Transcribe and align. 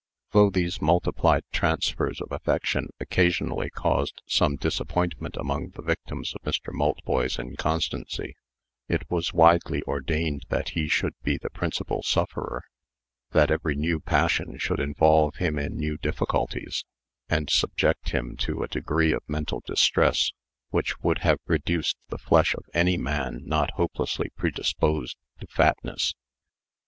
Though 0.31 0.49
these 0.49 0.81
multiplied 0.81 1.43
transfers 1.51 2.21
of 2.21 2.31
affection 2.31 2.87
occasionally 2.99 3.69
caused 3.69 4.23
some 4.25 4.55
disappointment 4.55 5.37
among 5.37 5.73
the 5.75 5.83
victims 5.83 6.33
of 6.33 6.41
Mr. 6.41 6.73
Maltboy's 6.73 7.37
inconstancy, 7.37 8.35
it 8.87 9.03
was 9.11 9.31
wisely 9.31 9.83
ordained 9.83 10.45
that 10.49 10.69
he 10.69 10.87
should 10.87 11.13
be 11.21 11.37
the 11.37 11.51
principal 11.51 12.01
sufferer 12.01 12.63
that 13.33 13.51
every 13.51 13.75
new 13.75 13.99
passion 13.99 14.57
should 14.57 14.79
involve 14.79 15.35
him 15.35 15.59
in 15.59 15.77
new 15.77 15.97
difficulties, 15.99 16.83
and 17.29 17.51
subject 17.51 18.09
him 18.09 18.35
to 18.37 18.63
a 18.63 18.67
degree 18.67 19.11
of 19.13 19.21
mental 19.27 19.61
distress 19.67 20.31
which 20.71 20.99
would 21.01 21.19
have 21.19 21.37
reduced 21.45 21.97
the 22.09 22.17
flesh 22.17 22.55
of 22.55 22.65
any 22.73 22.97
man 22.97 23.41
not 23.45 23.69
hopelessly 23.75 24.31
predisposed 24.35 25.15
to 25.39 25.45
fatness. 25.45 26.15